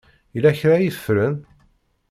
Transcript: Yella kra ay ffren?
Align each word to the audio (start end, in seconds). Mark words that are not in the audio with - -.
Yella 0.33 0.51
kra 0.59 0.73
ay 0.77 0.91
ffren? 0.97 1.35